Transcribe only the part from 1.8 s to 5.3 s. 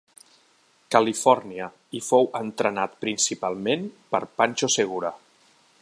i fou entrenat principalment per Pancho Segura.